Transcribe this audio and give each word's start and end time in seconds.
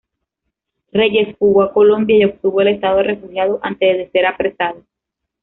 Reyes 0.93 1.37
fugó 1.37 1.61
a 1.61 1.71
Colombia 1.71 2.17
y 2.17 2.23
obtuvo 2.23 2.61
el 2.61 2.69
estado 2.69 2.97
de 2.97 3.03
refugiado 3.03 3.59
antes 3.61 3.99
de 3.99 4.09
ser 4.09 4.25
apresado. 4.25 4.83